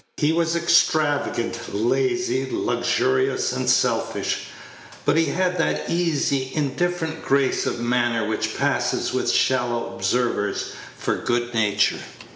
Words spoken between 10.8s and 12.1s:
for good nature.